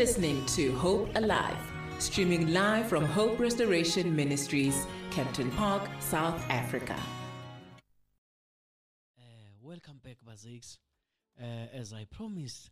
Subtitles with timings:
[0.00, 1.60] listening to Hope Alive,
[1.98, 6.96] streaming live from Hope Restoration Ministries, Kempton Park, South Africa.
[9.18, 9.22] Uh,
[9.62, 10.78] welcome back, Bazix.
[11.38, 12.70] Uh, as I promised,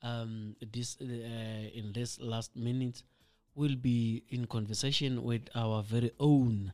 [0.00, 1.04] um, this uh,
[1.74, 3.02] in this last minute,
[3.56, 6.72] we'll be in conversation with our very own.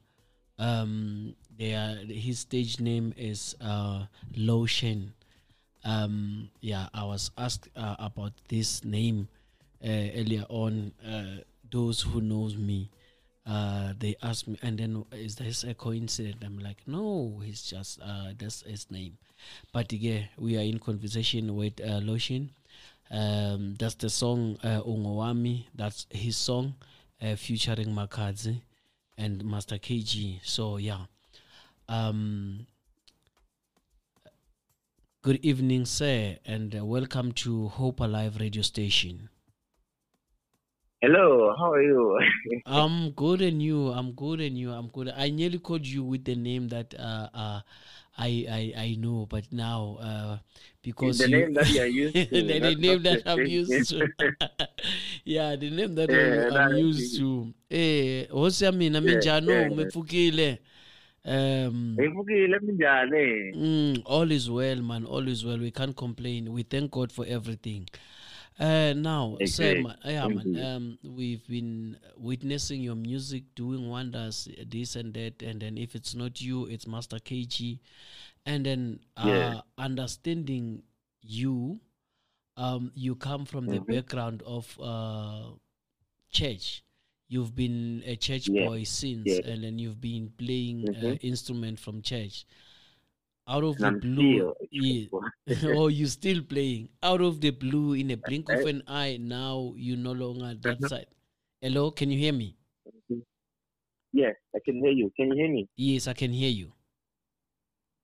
[0.58, 4.04] Um, their his stage name is uh,
[4.36, 5.12] Lowsheen.
[5.84, 9.28] Um, yeah, I was asked uh, about this name
[9.86, 10.92] earlier on.
[11.06, 12.90] Uh, those who knows me,
[13.46, 16.36] uh, they asked me, and then is this a coincidence?
[16.44, 19.18] I'm like, no, he's just uh, that's his name.
[19.72, 22.50] But yeah, we are in conversation with uh, Lowsheen.
[23.10, 25.66] Um, that's the song uh, Ungowami.
[25.74, 26.74] That's his song,
[27.22, 28.60] uh, featuring Makhadzi
[29.16, 30.40] and Master KG.
[30.42, 31.06] So yeah.
[31.88, 32.66] Um,
[35.22, 39.28] good evening, sir, and uh, welcome to Hope Alive radio station.
[41.06, 42.18] Hello, how are you?
[42.66, 43.88] I'm good and you.
[43.92, 44.72] I'm good and you.
[44.72, 45.12] I'm good.
[45.16, 47.60] I nearly called you with the name that uh, uh,
[48.18, 50.38] I, I I know, but now uh,
[50.82, 52.40] because the you, name that you are used to.
[52.42, 54.10] the, the name that I'm used to.
[55.24, 57.54] yeah, the name that Yeah, I'm, I'm used to.
[57.70, 59.68] Eh, hosi ya mina Yeah, minjani yeah.
[59.68, 60.58] umepfukile?
[61.24, 62.06] Um?
[63.54, 65.04] Mm, all is well, man.
[65.04, 65.58] All is well.
[65.58, 66.52] We can't complain.
[66.52, 67.88] We thank God for everything.
[68.58, 69.82] Uh, now, sir, Okay.
[69.82, 75.60] ma- yeah, man, um, we've been witnessing your music doing wonders, this and that, and
[75.60, 77.78] then if it's not you, it's Master KG,
[78.46, 79.60] and then uh, Yeah.
[79.76, 80.82] understanding
[81.20, 81.80] you,
[82.56, 83.86] um, you come from the Mhm.
[83.88, 85.50] background of uh,
[86.30, 86.82] church.
[87.28, 88.64] You've been a church Yeah.
[88.64, 89.50] boy since, Yeah.
[89.52, 91.18] and then you've been playing uh, Mhm.
[91.20, 92.46] instrument from church.
[93.48, 95.06] Out of And the I'm blue, yeah.
[95.64, 99.18] oh, you're still playing out of the blue in a blink of an eye.
[99.20, 100.88] Now you're no longer that Mhm.
[100.88, 101.06] side.
[101.60, 102.56] Hello, can you hear me?
[104.12, 105.10] Yes, I can hear you.
[105.16, 105.68] Can you hear me?
[105.76, 106.72] Yes, I can hear you.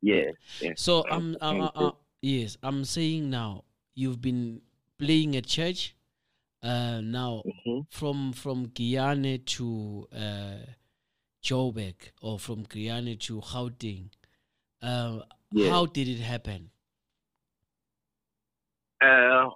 [0.02, 0.34] Yes.
[0.60, 0.80] yes.
[0.80, 3.64] So I'm, uh, yes, I'm saying now
[3.94, 4.62] you've been
[4.98, 5.94] playing at church.
[6.62, 7.86] Uh, now Mhm.
[7.90, 10.66] from from Giyani to uh,
[11.42, 14.10] Joburg or from Giyani to Gauteng.
[14.82, 15.20] Uh,
[15.54, 15.70] Yes.
[15.70, 16.70] How did it happen?
[19.04, 19.50] Uh,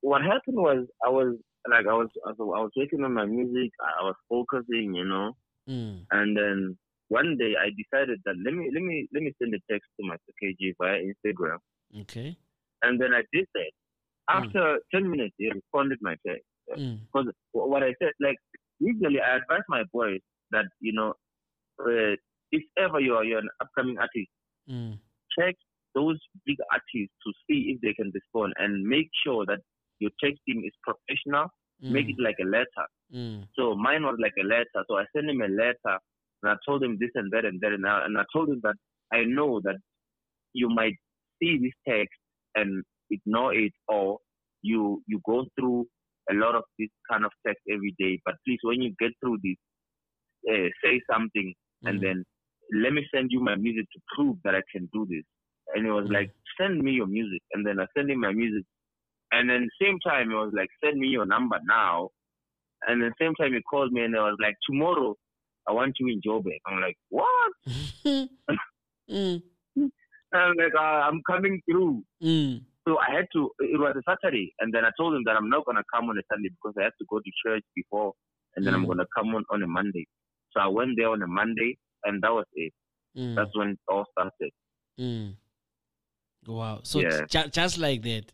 [0.00, 1.36] what happened was I was
[1.68, 3.72] like I was I was, working on my music.
[3.80, 5.32] I was focusing, you know,
[5.68, 9.54] Mm, and then one day I decided that let me let me let me send
[9.54, 11.58] a text to my KG via Instagram,
[12.00, 12.36] okay.
[12.82, 13.72] and then I did that.
[14.28, 16.44] After ten minutes, he responded my text.
[16.76, 18.36] Mm, because what I said, like
[18.78, 20.20] usually I advise my boys
[20.50, 21.14] that you know,
[21.80, 22.16] uh,
[22.52, 24.30] if ever you're you're an upcoming artist,
[24.70, 24.98] mm,
[25.38, 25.54] check
[25.94, 29.58] those big artists to see if they can respond and make sure that
[29.98, 31.48] your texting is professional.
[31.82, 32.86] Make mm, it like a letter.
[33.14, 34.84] mm, So mine was like a letter.
[34.86, 35.98] So I sent him a letter
[36.42, 38.60] and I told him this and that and that and, I, and I told him
[38.62, 38.74] that
[39.12, 39.76] I know that
[40.52, 40.96] you might
[41.40, 42.18] see this text
[42.54, 44.18] and ignore it or
[44.62, 45.86] you you go through
[46.30, 48.20] a lot of this kind of text every day.
[48.24, 49.56] But please, when you get through this,
[50.50, 51.54] uh, say something
[51.84, 52.02] and mm.
[52.02, 52.24] then
[52.72, 55.24] let me send you my music to prove that I can do this.
[55.74, 56.14] And it was Mm.
[56.14, 57.42] like, send me your music.
[57.52, 58.64] And then I sent him my music.
[59.32, 62.10] And then same time, it was like, send me your number now.
[62.86, 65.16] And then same time, he called me and I was like, tomorrow,
[65.68, 66.58] I want you in Joburg.
[66.66, 67.52] I'm like, what?
[69.10, 69.42] mm,
[69.76, 69.92] And
[70.32, 72.02] I'm like, uh, I'm coming through.
[72.22, 74.54] mm, So I had to, it was a Saturday.
[74.60, 76.74] And then I told him that I'm not going to come on a Sunday because
[76.78, 78.14] I have to go to church before.
[78.56, 78.86] And then I'm Mm.
[78.86, 80.06] going to come on on a Monday.
[80.52, 82.72] So I went there on a Monday and that was it.
[83.16, 84.50] mm, That's when it all started.
[84.98, 85.34] mm.
[86.46, 86.80] Wow.
[86.84, 87.26] So Yeah.
[87.26, 88.32] ju- just like that.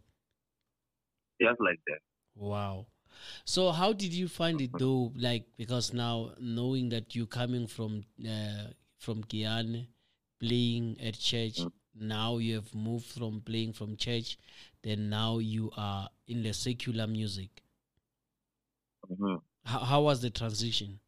[1.41, 1.99] Just like that.
[2.34, 2.87] Wow.
[3.44, 5.12] So how did you find it though?
[5.16, 8.68] Like because now knowing that you're coming from uh,
[8.98, 9.89] from Giyani,
[10.39, 11.72] playing at church, Mm.
[11.95, 14.39] now you have moved from playing from church,
[14.83, 17.62] then now you are in the secular music.
[19.10, 19.42] Mhm.
[19.65, 21.01] How, how was the transition?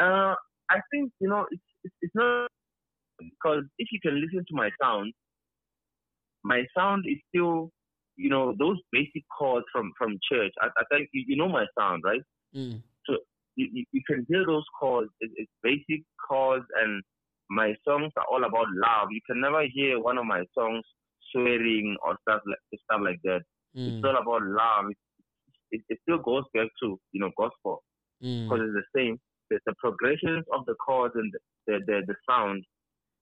[0.00, 0.34] Uh,
[0.70, 2.48] I think you know it's it's, it's not
[3.20, 5.12] because if you can listen to my sound,
[6.44, 7.70] my sound is still
[8.16, 10.52] you know those basic chords from from church.
[10.60, 12.22] I, I think you, you know my sound, right?
[12.54, 12.82] Mm,
[13.56, 15.10] You, you, you can hear those chords.
[15.20, 17.02] It, it's basic chords, and
[17.50, 19.08] my songs are all about love.
[19.10, 20.84] You can never hear one of my songs
[21.32, 23.40] swearing or stuff like stuff like that.
[23.76, 24.90] mm, It's all about love.
[24.90, 24.96] It,
[25.72, 27.82] it, it still goes back to you know gospel.
[28.22, 29.18] mm, because it's the same.
[29.50, 31.32] The, the progressions of the chords and
[31.66, 32.64] the, the, the, sound,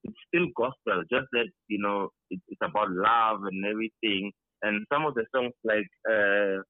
[0.04, 4.30] it's still gospel, just that, you know, it, it's about love and everything.
[4.62, 6.60] And some of the songs like uh,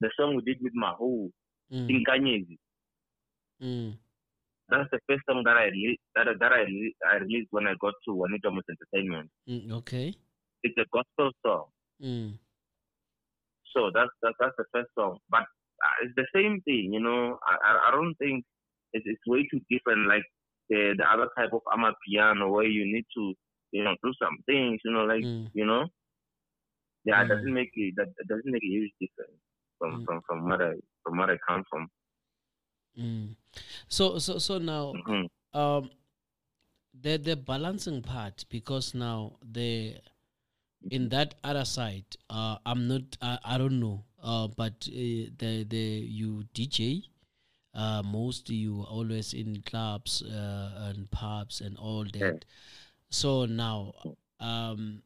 [0.00, 1.30] the song we did with Mahu,
[1.72, 1.88] Mm.
[1.88, 2.58] Tinkanyezi.
[3.60, 3.98] Mm.
[4.68, 5.70] That's the first song that I
[6.14, 6.64] that, that I,
[7.10, 9.30] I released when I got to Wanitwa Mos Entertainment.
[9.48, 9.72] Mm.
[9.72, 10.14] Okay.
[10.62, 11.64] It's a gospel song.
[12.02, 12.38] Mm.
[13.74, 15.18] So that's that's, that's the first song.
[15.30, 15.46] But
[16.02, 17.38] it's the same thing, you know.
[17.46, 18.44] I I, don't think
[18.92, 20.24] it's, it's way too different like
[20.68, 23.34] the the other type of ama piano where you need to
[23.72, 25.50] you know do some things, you know, like Mm.
[25.52, 25.86] you know.
[27.04, 27.28] Yeah, it Mm.
[27.28, 29.40] doesn't make it that it doesn't make a huge difference
[29.78, 30.04] from Mm.
[30.04, 30.74] from from where I
[31.04, 31.88] from where I come from.
[32.96, 33.36] Mm.
[33.88, 35.90] So so so now hmm um
[36.94, 40.00] the the balancing part because now the
[40.90, 45.64] in that other side uh i'm not i, I don't know uh but uh, the
[45.68, 45.86] the
[46.20, 47.04] you dj
[47.74, 52.44] uh most you always in clubs uh, and pubs and all that
[53.08, 53.92] so now
[54.40, 55.02] um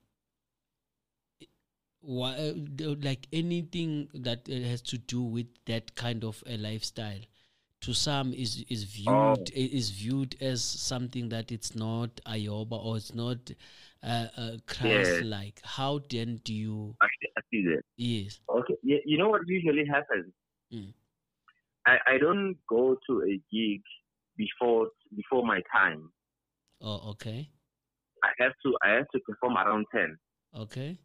[2.02, 7.20] why, uh, like anything that has to do with that kind of a lifestyle
[7.82, 9.44] to some is is viewed Oh.
[9.54, 13.50] is viewed as something that it's not ayoba or it's not
[14.02, 15.60] uh, uh, Christ like.
[15.64, 16.94] How then do you
[17.50, 17.82] see- that.
[17.96, 18.40] yes?
[18.48, 20.32] Okay, you, you know what usually happens?
[20.72, 20.92] Mm.
[21.86, 23.82] I I don't go to a gig
[24.36, 26.10] before before my time.
[26.80, 27.50] Oh, okay,
[28.22, 30.16] I have to I have to perform around ten.
[30.54, 30.98] okay,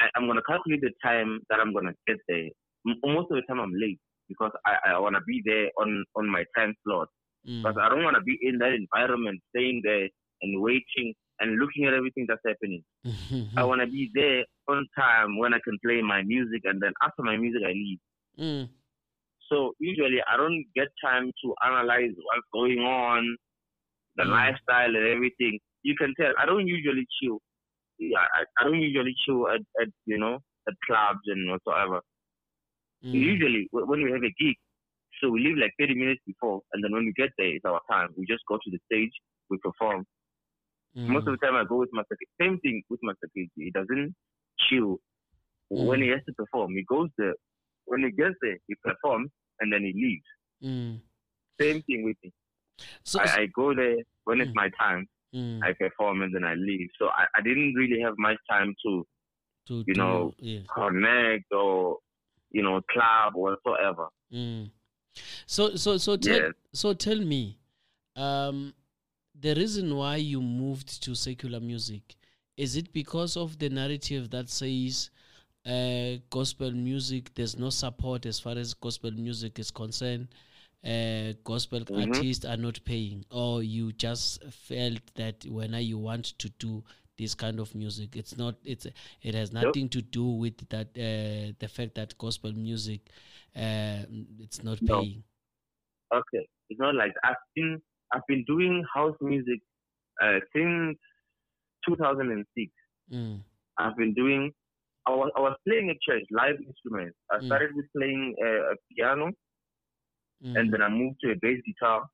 [0.00, 2.48] I, I'm gonna calculate the time that I'm gonna get there.
[2.84, 6.44] Most of the time I'm late because I, I wanna be there on on my
[6.56, 7.08] time slot.
[7.48, 7.62] Mm.
[7.62, 10.08] Because I don't wanna be in that environment, staying there
[10.42, 12.82] and waiting and looking at everything that's happening.
[13.56, 17.22] I wanna be there on time when I can play my music, and then after
[17.22, 17.98] my music I leave.
[18.38, 18.68] Mm.
[19.50, 23.36] So usually I don't get time to analyze what's going on,
[24.16, 24.30] the Mm.
[24.38, 25.58] lifestyle and everything.
[25.82, 27.38] You can tell I don't usually chill.
[27.98, 30.38] Yeah, I, I don't usually chill at, at you know
[30.68, 32.00] at clubs and whatsoever.
[33.04, 33.14] Mm.
[33.32, 34.56] Usually when we have a gig,
[35.20, 37.80] so we leave like 30 minutes before, and then when we get there, it's our
[37.90, 38.10] time.
[38.16, 39.12] We just go to the stage,
[39.50, 40.04] we perform.
[40.94, 41.38] Most of Mm.
[41.40, 42.02] the time I go with my.
[42.40, 43.50] Same thing with Master KG.
[43.56, 44.14] He doesn't
[44.68, 44.98] chill
[45.70, 46.04] when Mm.
[46.04, 46.74] he has to perform.
[46.74, 47.34] He goes there.
[47.86, 49.30] When he gets there, he performs
[49.60, 50.28] and then he leaves.
[50.62, 51.00] Mm.
[51.60, 52.32] Same thing with me.
[53.04, 54.54] So, I, I go there when it's Mm.
[54.56, 55.06] my time.
[55.34, 56.88] mm, I perform and then I leave.
[56.98, 59.06] So I, I didn't really have much time to
[59.68, 60.64] to you know, yes.
[60.74, 61.98] connect or
[62.50, 64.08] you know club or whatsoever.
[64.32, 64.70] Mm.
[65.46, 66.52] So so so tell Yes.
[66.72, 67.58] so tell me,
[68.16, 68.74] um,
[69.38, 72.16] the reason why you moved to secular music
[72.64, 75.10] is it because of the narrative that says
[75.66, 80.28] uh, gospel music there's no support as far as gospel music is concerned?
[80.84, 81.94] Uh, gospel Mhm.
[81.94, 83.24] artists are not paying.
[83.30, 86.82] Or you just felt that when you want to do
[87.18, 88.86] this kind of music it's not it's
[89.20, 93.00] it has nothing to do with that uh, the fact that gospel music
[93.54, 94.04] uh,
[94.38, 94.86] it's not No.
[94.86, 95.22] paying.
[96.12, 97.80] Okay, it's not like I've been
[98.12, 99.60] I've been doing house music
[100.22, 100.98] uh, since
[101.86, 102.72] 2006.
[103.10, 103.40] mm,
[103.78, 104.52] I've been doing.
[105.06, 107.16] I was, I was playing at church live instruments.
[107.30, 107.46] I Mm.
[107.46, 109.32] started with playing uh, a piano,
[110.42, 112.06] mm, and then I moved to a bass guitar,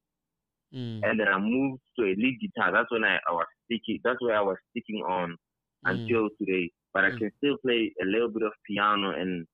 [0.72, 2.72] mm, and then I moved to a lead guitar.
[2.72, 4.00] That's when I, I was sticking.
[4.04, 5.36] That's where I was sticking on
[5.84, 6.70] mm, until today.
[6.92, 7.18] But I Mm.
[7.18, 9.46] can still play a little bit of piano and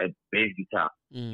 [0.00, 0.90] a bass guitar.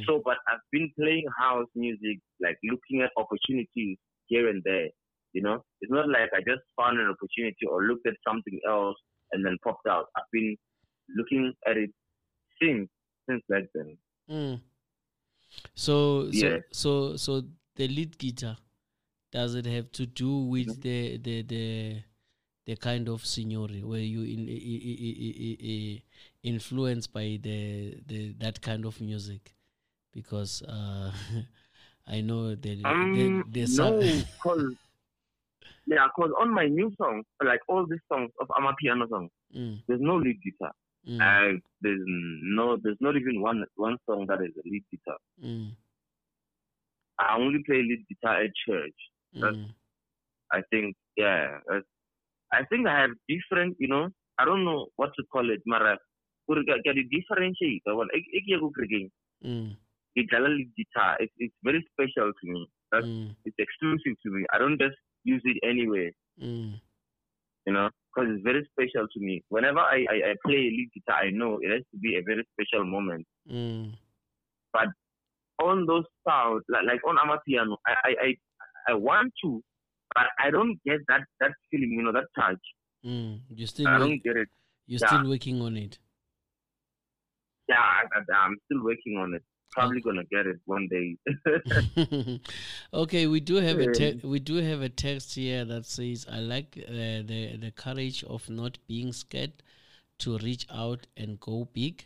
[0.06, 4.88] So, but I've been playing house music, like looking at opportunities here and there.
[5.32, 8.96] You know, it's not like I just found an opportunity or looked at something else
[9.32, 10.06] and then popped out.
[10.16, 10.56] I've been
[11.16, 11.90] looking at it
[12.60, 12.88] since
[13.28, 13.96] since back then.
[14.30, 14.60] mm.
[15.74, 16.58] so so Yeah.
[16.72, 17.42] so so
[17.76, 18.56] the lead guitar
[19.30, 20.80] does it have to do with Mm-hmm.
[20.80, 22.02] the the the
[22.66, 26.02] the kind of scenery where you in, i- i- i- i- i-
[26.42, 29.54] influenced by the the that kind of music
[30.12, 31.10] because uh
[32.06, 34.74] i know the Um, the, the no, some- cause
[35.86, 40.00] yeah, cause on my new songs, like all these songs of Amapiano songs, Mm, there's
[40.00, 40.72] no lead guitar.
[41.06, 45.18] mm, Uh, there's no, there's not even one one song that is a lead guitar.
[45.44, 45.70] mm,
[47.18, 48.96] I only play lead guitar at church.
[49.34, 49.74] That's- mm,
[50.52, 51.86] I think, yeah, that's,
[52.52, 54.08] I think I have different, you know,
[54.38, 55.98] I don't know what to call it, Mara.
[56.48, 57.82] Get the differentiate.
[57.86, 58.06] Well,
[59.44, 59.76] mm,
[60.14, 61.16] It's lead guitar.
[61.20, 62.66] It's, it's very special to me.
[62.90, 64.44] That's, mm, it's exclusive to me.
[64.52, 66.10] I don't just use it anywhere,
[66.42, 66.74] mm,
[67.66, 69.42] you know, because it's very special to me.
[69.48, 72.44] Whenever I, I, I play lead guitar, I know it has to be a very
[72.52, 73.26] special moment.
[73.50, 73.92] mm,
[74.72, 74.88] But
[75.62, 78.36] On those sounds, like, like on Amapiano, I, I, I,
[78.90, 79.62] I want to,
[80.14, 82.60] but I don't get that, that feeling, you know, that touch.
[83.04, 83.40] mm.
[83.48, 84.48] you still I work- don't get it.
[84.86, 85.06] you're yeah.
[85.06, 85.98] still working on it
[87.68, 88.02] Yeah, I,
[88.44, 89.42] I'm still working on it.
[89.72, 91.16] Probably gonna get it one day.
[92.94, 96.40] okay, we do have a te- we do have a text here that says, "I
[96.40, 99.52] like uh, the the courage of not being scared
[100.18, 102.04] to reach out and go big.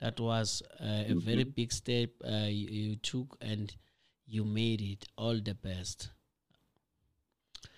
[0.00, 1.18] That was uh, a mm-hmm.
[1.18, 3.74] very big step uh, you, you took, and
[4.26, 5.06] you made it.
[5.16, 6.10] All the best."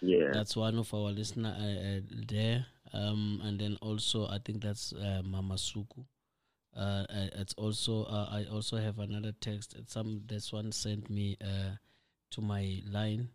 [0.02, 2.66] Yeah, that's one of our listener uh, uh, there.
[2.92, 6.04] Um, and then also I think that's uh, Mama Suku.
[6.76, 9.76] Uh, it's also uh, I also have another text.
[9.86, 11.76] Some this one sent me uh,
[12.30, 13.28] to my line.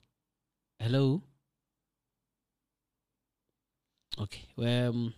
[0.79, 1.22] Hello.
[4.20, 4.48] Okay.
[4.56, 5.13] Well, um,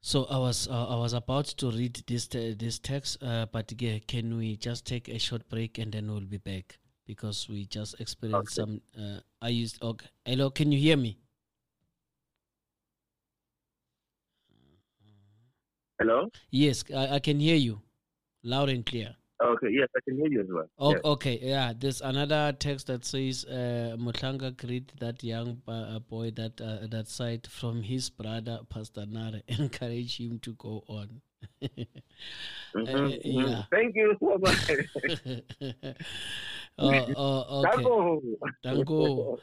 [0.00, 3.70] so I was uh, I was about to read this te- this text, uh, but
[3.80, 7.66] yeah, can we just take a short break and then we'll be back because we
[7.66, 8.70] just experienced okay.
[8.70, 8.80] some.
[8.98, 10.06] Uh, I used okay.
[10.24, 11.18] Hello, can you hear me?
[15.98, 16.30] Hello?
[16.50, 17.80] Yes, I, I, can hear you
[18.44, 19.16] loud and clear.
[19.42, 20.68] Okay, yes, I can hear you as well.
[20.78, 21.00] Oh, yes.
[21.04, 21.72] Okay, yeah.
[21.76, 27.08] There's another text that says uh, Mutlanga greet that young uh, boy that uh, that
[27.08, 31.20] side from his brother Pastor Nare, encourage him to go on.
[31.62, 31.82] mm-hmm,
[32.74, 33.18] uh, mm-hmm.
[33.22, 33.62] yeah.
[33.70, 34.70] Thank you so much.
[36.78, 38.48] oh, oh, okay.
[38.62, 39.38] Dango.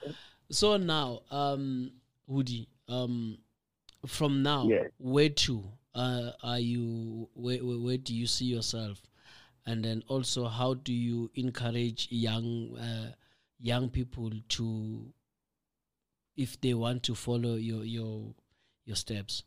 [0.49, 1.91] So now, um,
[2.27, 3.37] Woody, um,
[4.07, 4.89] from now, yes.
[4.97, 5.63] where to?
[5.95, 9.01] Uh, are you where, where do you see yourself?
[9.65, 13.13] And then also how do you encourage young uh,
[13.59, 15.05] young people to
[16.37, 18.35] if they want to follow your your
[18.85, 19.43] your steps?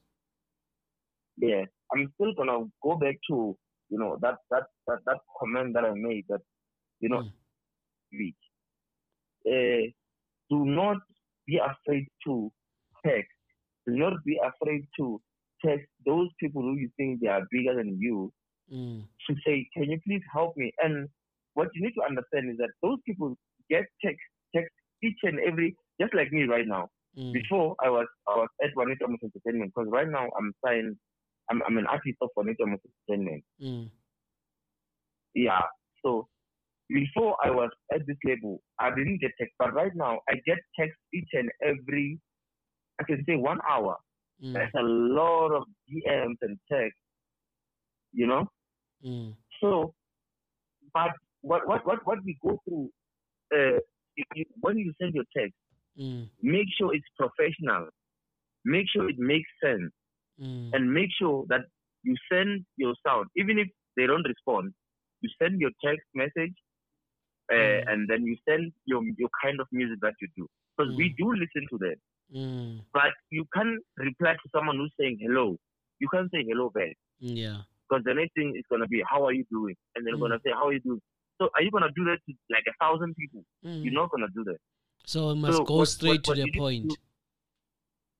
[1.36, 1.64] Yeah
[1.94, 3.56] i'm still gonna go back to
[3.88, 6.40] you know that that that, that comment that i made that
[7.00, 7.22] you know
[8.12, 8.34] mm.
[9.46, 9.90] uh,
[10.50, 10.98] do not
[11.46, 12.50] be afraid to
[13.04, 13.30] text.
[13.86, 15.20] Do not be afraid to
[15.64, 18.32] text those people who you think they are bigger than you
[18.72, 19.02] mm.
[19.28, 21.08] to say, "Can you please help me?" And
[21.54, 23.36] what you need to understand is that those people
[23.70, 24.20] get text
[24.54, 24.72] text
[25.02, 26.88] each and every, just like me right now.
[27.18, 27.32] Mm.
[27.32, 30.96] Before I was I was at Wanitwa Mos Entertainment because right now I'm signed.
[31.50, 33.44] I'm I'm an artist of Wanitwa Mos Entertainment.
[33.62, 33.90] Mm.
[35.34, 35.62] Yeah.
[36.04, 36.28] So
[36.88, 40.58] before I was at this label, I didn't get text, but right now I get
[40.78, 42.18] text each and every.
[43.00, 43.96] I can say one hour
[44.42, 44.52] Mm.
[44.52, 47.00] There's a lot of DMs and texts,
[48.12, 48.46] you know.
[49.04, 49.34] Mm.
[49.60, 49.94] So,
[50.94, 51.10] but
[51.42, 52.90] what what what what we go through,
[53.54, 53.78] uh,
[54.34, 55.54] you, when you send your text,
[55.98, 56.28] mm.
[56.42, 57.88] make sure it's professional,
[58.64, 59.92] make sure it makes sense,
[60.40, 60.70] mm.
[60.72, 61.62] and make sure that
[62.04, 64.72] you send your sound, even if they don't respond.
[65.20, 66.54] You send your text message,
[67.50, 67.92] uh, mm.
[67.92, 71.16] and then you send your your kind of music that you do, because we mm.
[71.18, 71.96] do listen to them.
[72.34, 72.80] Mm.
[72.92, 75.56] But you can't reply to someone who's saying hello.
[75.98, 76.96] You can't say hello back.
[77.18, 77.62] Yeah.
[77.88, 80.20] Because the next thing is gonna be how are you doing, and then mm.
[80.20, 81.00] gonna say how are you doing.
[81.40, 83.44] So are you gonna do that to like a thousand people?
[83.64, 83.84] Mm.
[83.84, 84.58] You're not gonna do that.
[85.06, 86.90] So it must so go what, straight what, what to the point.
[86.90, 86.96] To,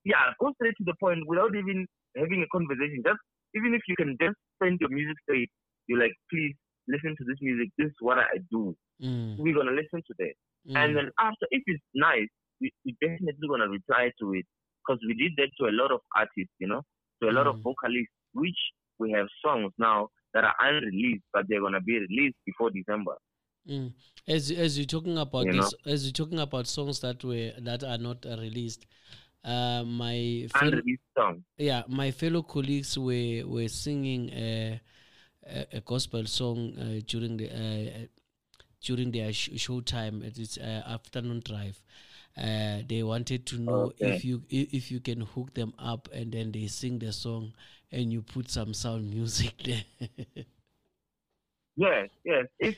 [0.05, 1.87] yeah, go straight to the point without even
[2.17, 3.03] having a conversation.
[3.05, 3.21] Just
[3.55, 5.51] even if you can just send your music straight,
[5.87, 6.55] you're like, please
[6.89, 7.69] listen to this music.
[7.77, 8.75] This is what I do.
[9.03, 9.37] Mm.
[9.37, 10.35] We're gonna listen to that.
[10.69, 10.77] Mm.
[10.77, 12.29] And then after, if it's nice,
[12.61, 14.47] we, we definitely to reply to it
[14.81, 16.83] because we did that to a lot of artists, you know,
[17.23, 17.63] to a lot of mm.
[17.63, 18.59] vocalists, which
[18.99, 23.15] we have songs now that are unreleased, but they're going to be released before December.
[23.69, 23.93] Mm.
[24.27, 25.93] As as you're talking about you this, know?
[25.93, 28.87] as you're talking about songs that were that are not released,
[29.45, 30.81] uh, my fellow,
[31.17, 31.45] song.
[31.57, 34.81] yeah, my fellow colleagues were were singing a,
[35.47, 38.07] a, a gospel song uh, during the uh,
[38.81, 40.23] during their sh- show time.
[40.25, 41.81] It's uh, afternoon drive,
[42.39, 44.15] uh, they wanted to know okay.
[44.15, 47.53] if you if you can hook them up and then they sing the song
[47.91, 49.85] and you put some sound music there.
[51.77, 52.47] yes, yes.
[52.59, 52.77] If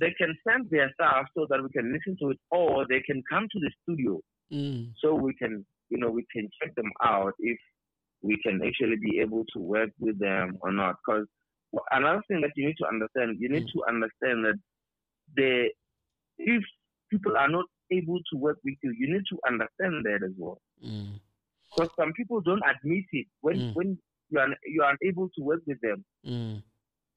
[0.00, 3.22] they can send their stuff so that we can listen to it, or they can
[3.30, 4.20] come to the studio
[4.52, 4.90] mm.
[5.02, 7.58] so we can, you know, we can check them out if
[8.22, 10.96] we can actually be able to work with them or not.
[11.06, 11.26] Because
[11.90, 13.72] another thing that you need to understand, you need mm.
[13.72, 14.58] to understand that
[15.36, 15.68] the
[16.38, 16.62] if
[17.10, 20.60] people are not able to work with you, you need to understand that as well.
[20.84, 21.20] Mm.
[21.76, 23.74] Because some people don't admit it when mm.
[23.74, 23.98] when
[24.30, 26.62] you are you are unable to work with them, mm.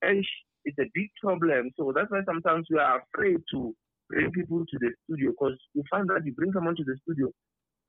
[0.02, 0.26] and
[0.66, 1.72] it's a big problem.
[1.78, 3.76] So that's why sometimes we are afraid to
[4.10, 7.32] bring people to the studio because you find that you bring someone to the studio,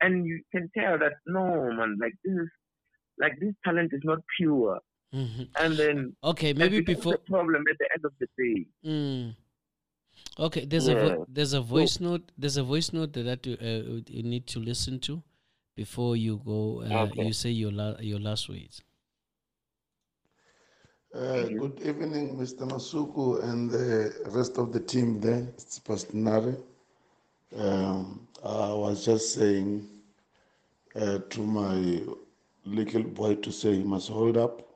[0.01, 2.49] and you can tell that no man, like this is
[3.19, 4.79] like this talent is not pure.
[5.13, 5.43] Mm-hmm.
[5.57, 8.65] And then okay, maybe before the problem at the end of the day.
[8.85, 9.35] Mm.
[10.39, 10.95] Okay, there's yeah.
[10.95, 14.23] a vo- there's a voice so, note there's a voice note that you, uh, you
[14.23, 15.21] need to listen to
[15.75, 16.83] before you go.
[16.89, 17.25] Uh, okay.
[17.25, 18.81] You say your la- your last words.
[21.13, 22.67] Uh, good evening, Mr.
[22.67, 25.47] Masuku and the rest of the team there.
[25.49, 26.57] It's Pastor Nare.
[27.55, 29.87] Um, I was just saying
[30.95, 32.01] uh, to my
[32.65, 34.67] little boy to say he must hold up.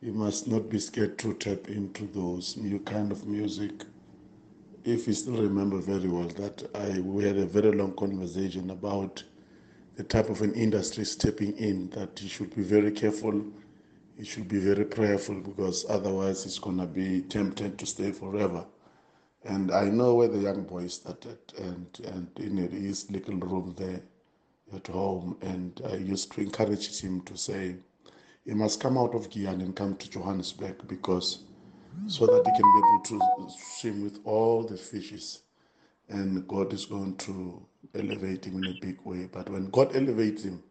[0.00, 3.72] He must not be scared to tap into those new kind of music.
[4.88, 9.22] If you still remember very well that I we had a very long conversation about
[9.96, 13.44] the type of an industry stepping in that he should be very careful
[14.16, 18.64] he should be very prayerful because otherwise going to be tempted to stay forever.
[19.44, 24.00] And I know where the young boy started and, and in his little room there
[24.74, 25.36] at home.
[25.42, 27.76] And I used to encourage him to say,
[28.46, 31.44] he must come out of Giyani and come to Johannesburg because
[32.06, 33.02] so that he can be able
[33.48, 35.42] to swim with all the fishes.
[36.08, 37.62] And God is going to
[37.94, 39.28] elevate him in a big way.
[39.30, 40.62] But when God elevates him,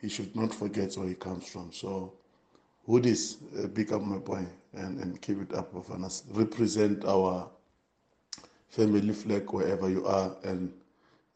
[0.00, 1.72] he should not forget where he comes from.
[1.72, 2.14] So
[2.88, 6.24] Hoodies, uh, pick up my boy and, and keep it up of us.
[6.30, 7.48] Represent our
[8.70, 10.72] family flag wherever you are and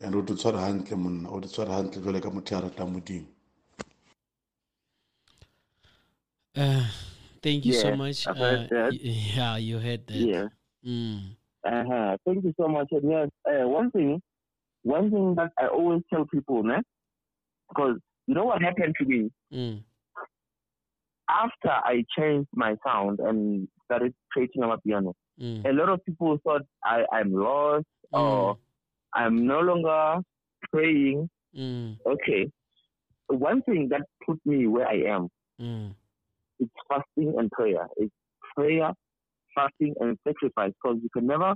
[0.00, 3.24] and o te tshwara hantle monna o te tshwara hantle jwale ka motho
[7.46, 8.26] thank you so much.
[8.26, 10.14] Uh, yeah, you heard that.
[10.14, 10.46] Yeah.
[10.84, 11.36] Mm.
[11.64, 12.16] Uh-huh.
[12.26, 12.88] Thank you so much.
[12.90, 14.20] And yes, uh, one thing,
[14.82, 16.82] one thing that I always tell people, man,
[17.68, 19.82] because you know what happened to me Mm.
[21.28, 25.14] after I changed my sound and started creating on my piano.
[25.40, 25.64] Mm.
[25.68, 28.56] A lot of people thought I, I'm lost or
[29.14, 30.20] I'm no longer
[30.72, 31.28] praying.
[31.56, 31.98] Mm.
[32.06, 32.50] Okay.
[33.28, 35.28] One thing that put me where I am
[36.58, 37.86] Is fasting and prayer.
[37.96, 38.12] It's
[38.56, 38.92] prayer,
[39.54, 40.72] fasting, and sacrifice.
[40.82, 41.54] Because you can never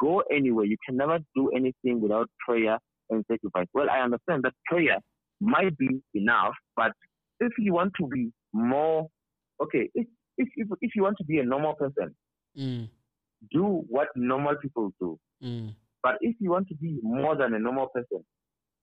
[0.00, 0.64] go anywhere.
[0.64, 2.78] You can never do anything without prayer
[3.10, 3.66] and sacrifice.
[3.74, 4.96] Well, I understand that prayer
[5.40, 6.92] might be enough, but
[7.40, 9.08] if you want to be more,
[9.62, 10.06] okay, if
[10.38, 12.14] if if, if you want to be a normal person,
[12.56, 12.88] Mm.
[13.52, 15.18] do what normal people do.
[15.42, 15.74] Mm.
[16.02, 18.24] But if you want to be more than a normal person,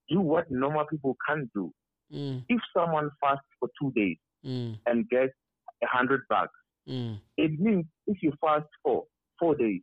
[0.10, 1.74] do what normal people can't do.
[2.14, 2.46] Mm.
[2.48, 4.80] If someone fasts for two days Mm.
[4.86, 5.34] and gets
[5.84, 6.54] a hundred bucks,
[6.88, 7.20] Mm.
[7.38, 9.06] it means if you fast for
[9.40, 9.82] four days,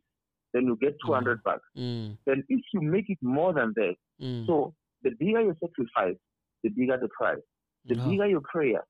[0.53, 1.67] then you get 200 bucks.
[1.75, 2.17] Mm.
[2.25, 4.45] Then if you make it more than that, Mm.
[4.47, 6.15] so the bigger your sacrifice,
[6.63, 7.41] the bigger the price.
[7.85, 8.81] The bigger your prayer,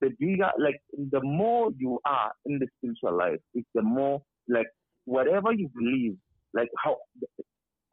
[0.00, 4.68] the bigger, like, the more you are in the spiritual life, it's the more, like,
[5.04, 6.16] whatever you believe,
[6.54, 6.96] like, how,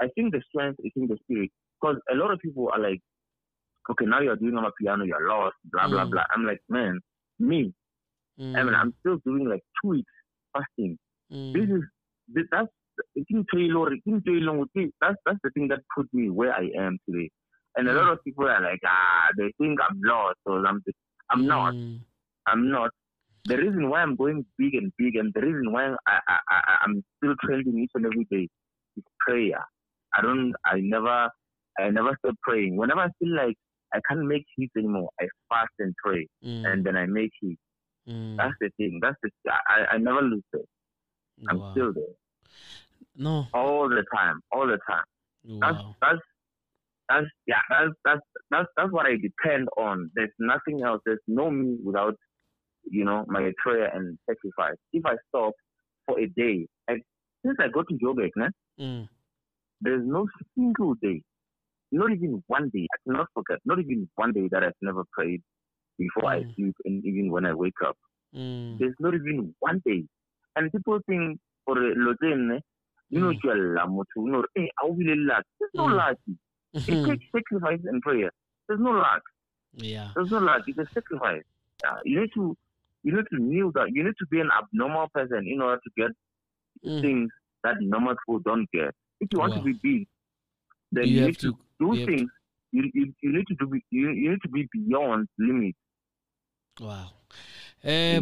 [0.01, 1.51] I think the strength is in the spirit.
[1.81, 3.01] Because a lot of people are like,
[3.89, 6.11] okay, now you're doing on a piano, you're lost, blah, blah, Mm.
[6.11, 6.23] blah.
[6.33, 7.01] I'm like, man,
[7.39, 7.73] me,
[8.39, 8.57] Mm.
[8.57, 10.11] I mean, I'm still doing like two weeks
[10.53, 10.97] fasting.
[11.31, 11.53] Mm.
[11.53, 11.83] This is,
[12.33, 12.67] this, that's,
[13.17, 16.29] I think Taylor, I think Taylor would say that's, that's the thing that put me
[16.29, 17.29] where I am today.
[17.75, 20.93] And a lot of people are like, ah, they think I'm lost or something.
[21.31, 21.73] I'm not.
[21.73, 22.01] Mm.
[22.45, 22.91] I'm not.
[23.45, 26.77] The reason why I'm going big and big, and the reason why I, I, I,
[26.83, 28.47] I'm still trending each and every day
[28.95, 29.59] is prayer.
[30.13, 31.29] I don't, I never,
[31.79, 32.77] I never stop praying.
[32.77, 33.55] Whenever I feel like
[33.93, 36.71] I can't make heat anymore, I fast and pray, Mm.
[36.71, 37.57] and then I make heat.
[38.07, 38.37] Mm.
[38.37, 38.99] That's the thing.
[39.01, 39.29] That's the.
[39.67, 40.65] I, I never lose it.
[41.49, 41.71] I'm Wow.
[41.71, 42.15] still there
[43.15, 43.47] No.
[43.53, 45.05] all the time, all the time.
[45.61, 45.95] That's Wow.
[46.01, 46.19] that's
[47.09, 47.61] that's yeah.
[47.69, 50.09] That's that's that's that's what I depend on.
[50.15, 51.01] There's nothing else.
[51.05, 52.15] There's no me without
[52.89, 54.77] you know my prayer and sacrifice.
[54.91, 55.53] If I stop
[56.05, 57.01] for a day, and
[57.45, 59.07] since I go to Joburg, né, Mm.
[59.81, 61.21] there's no single day,
[61.91, 62.87] not even one day.
[62.93, 63.59] I cannot forget.
[63.65, 65.41] Not even one day that I've never prayed
[65.97, 66.55] before I Mm.
[66.55, 67.97] sleep and even when I wake up.
[68.35, 68.77] Mm.
[68.79, 70.03] There's not even one day.
[70.55, 72.59] And people think for Lotene,
[73.09, 73.75] you know, Mm.
[73.77, 75.45] Lamotu, no, hey, I will be luck.
[75.59, 75.95] There's no Mm.
[75.97, 76.17] luck.
[76.73, 78.31] It takes sacrifice and prayer.
[78.67, 79.21] There's no luck.
[79.75, 80.11] yeah.
[80.15, 80.63] There's no luck.
[80.67, 81.43] It's a sacrifice.
[81.87, 82.55] Uh, you need to,
[83.03, 83.93] you need to kneel down.
[83.93, 86.11] You need to be an abnormal person in order to get
[86.85, 87.01] Mm.
[87.01, 87.31] things
[87.63, 88.93] that normal people don't get.
[89.19, 89.59] If you want Wow.
[89.59, 90.07] to be big,
[90.91, 92.31] then You you, have need to, to- do you have to- things.
[92.71, 93.65] You, you, you need to do.
[93.91, 95.77] You, you need to be beyond limits.
[96.79, 97.11] Wow.
[97.83, 98.19] Eh.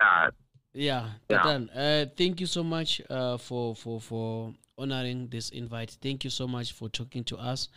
[0.00, 0.30] Uh,
[0.76, 1.42] Yeah, Yeah.
[1.74, 5.96] Uh, thank you so much uh, for, for, for honoring this invite.
[6.02, 7.68] Thank you so much for talking to us.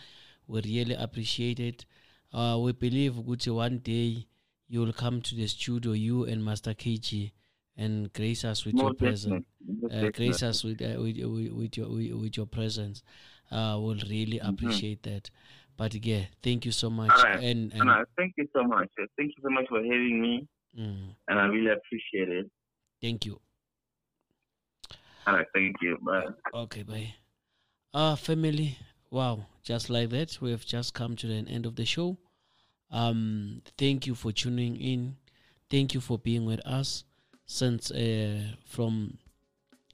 [0.47, 1.85] We really appreciate it.
[2.33, 4.25] Uh, we believe Gucci one day
[4.67, 7.31] you will come to the studio, you and Master KG,
[7.77, 9.45] and grace us with your presence.
[9.91, 13.03] Uh, grace us with, uh, with, with, with, your, with, with your presence.
[13.51, 15.29] Uh, we'll really appreciate that.
[15.77, 17.11] But yeah, thank you so much.
[17.11, 17.43] All right.
[17.43, 18.89] And, and thank you so much.
[18.97, 22.49] Thank you so much for having me, mm, and I really appreciate it.
[23.01, 23.39] thank you.
[25.27, 25.97] All right, thank you.
[26.01, 26.25] Bye.
[26.53, 27.13] Okay, bye.
[27.93, 28.77] Uh family,
[29.11, 32.17] wow, just like that, we have just come to the end of the show.
[32.89, 35.17] Um, thank you for tuning in.
[35.69, 37.03] Thank you for being with us.
[37.45, 39.17] since uh, from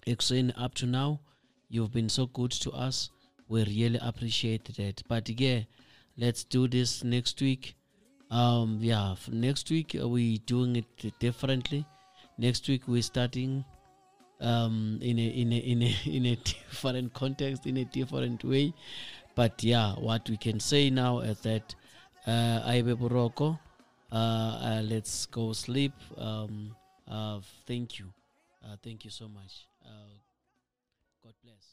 [0.07, 1.19] Exane up to now.
[1.69, 3.09] You've been so good to us.
[3.47, 5.03] We really appreciate that.
[5.08, 5.62] But yeah,
[6.17, 7.75] let's do this next week.
[8.32, 11.86] Um, yeah, f- next week uh, we doing it differently.
[12.38, 13.63] Next week we're starting
[14.41, 18.73] um, in a in a in a in a different context, in a different way.
[19.36, 21.75] But yeah, what we can say now is that
[22.27, 23.60] uh, Aibe Boroko,
[24.12, 25.93] uh, uh, let's go sleep.
[26.17, 26.75] Um,
[27.08, 28.13] uh, thank you,
[28.63, 29.67] uh, thank you so much.
[29.86, 30.13] Uh,
[31.23, 31.72] God bless.